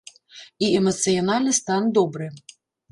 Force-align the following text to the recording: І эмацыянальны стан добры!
І 0.67 0.71
эмацыянальны 0.79 1.53
стан 1.61 1.83
добры! 2.01 2.35